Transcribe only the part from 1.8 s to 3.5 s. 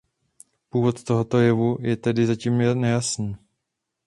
tedy zatím nejasný.